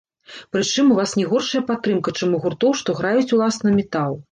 [0.55, 4.13] Прычым, у вас не горшая падтрымка, чым у гуртоў, што граюць, уласна, метал.